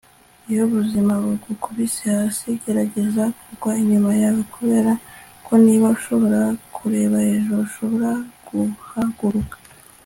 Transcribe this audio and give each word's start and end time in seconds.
iyo 0.49 0.61
ubuzima 0.67 1.11
bugukubise 1.23 2.03
hasi, 2.17 2.47
gerageza 2.63 3.23
kugwa 3.43 3.71
inyuma 3.81 4.11
yawe. 4.21 4.41
kubera 4.55 4.91
ko 5.45 5.53
niba 5.65 5.87
ushobora 5.97 6.39
kureba 6.75 7.15
hejuru, 7.27 7.59
ushobora 7.69 8.11
guhaguruka 8.47 9.55